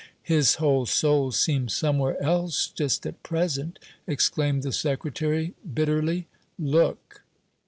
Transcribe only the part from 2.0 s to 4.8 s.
else just at present," exclaimed the